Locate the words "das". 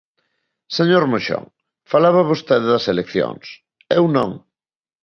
2.73-2.85